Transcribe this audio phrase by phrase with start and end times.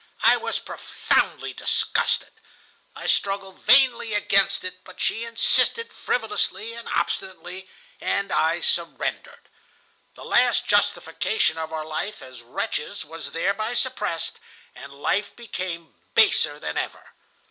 [0.23, 2.31] I was profoundly disgusted.
[2.95, 9.47] I struggled vainly against it, but she insisted frivolously and obstinately, and I surrendered.
[10.15, 14.39] The last justification of our life as wretches was thereby suppressed,
[14.73, 17.13] and life became baser than ever.